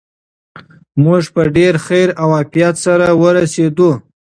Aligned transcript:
موږ 1.03 1.23
په 1.35 1.41
ډېر 1.55 1.73
خیر 1.85 2.07
او 2.21 2.29
عافیت 2.39 2.75
سره 2.85 3.07
ورسېدو. 3.21 3.91